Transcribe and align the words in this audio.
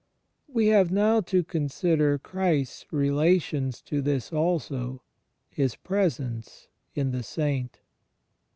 We 0.47 0.65
have 0.69 0.89
now 0.91 1.21
to 1.21 1.43
consider 1.43 2.17
Christ's 2.17 2.87
relations 2.91 3.83
to 3.83 4.01
this 4.01 4.33
also— 4.33 5.03
His 5.51 5.75
Presence 5.75 6.69
in 6.95 7.11
the 7.11 7.21
Saint. 7.21 7.77